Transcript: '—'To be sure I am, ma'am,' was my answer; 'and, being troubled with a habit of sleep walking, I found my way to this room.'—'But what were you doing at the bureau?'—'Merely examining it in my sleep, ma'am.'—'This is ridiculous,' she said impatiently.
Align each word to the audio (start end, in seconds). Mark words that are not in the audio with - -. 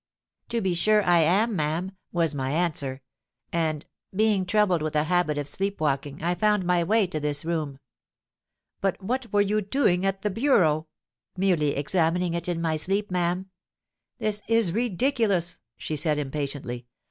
'—'To 0.49 0.61
be 0.61 0.73
sure 0.73 1.03
I 1.03 1.19
am, 1.19 1.55
ma'am,' 1.55 1.91
was 2.11 2.33
my 2.33 2.49
answer; 2.49 3.03
'and, 3.53 3.85
being 4.15 4.47
troubled 4.47 4.81
with 4.81 4.95
a 4.95 5.03
habit 5.03 5.37
of 5.37 5.47
sleep 5.47 5.79
walking, 5.79 6.23
I 6.23 6.33
found 6.33 6.65
my 6.65 6.83
way 6.83 7.05
to 7.05 7.19
this 7.19 7.45
room.'—'But 7.45 8.99
what 9.03 9.31
were 9.31 9.41
you 9.41 9.61
doing 9.61 10.03
at 10.03 10.23
the 10.23 10.31
bureau?'—'Merely 10.31 11.75
examining 11.75 12.33
it 12.33 12.47
in 12.47 12.59
my 12.59 12.77
sleep, 12.77 13.11
ma'am.'—'This 13.11 14.41
is 14.47 14.71
ridiculous,' 14.73 15.59
she 15.77 15.95
said 15.95 16.17
impatiently. 16.17 16.87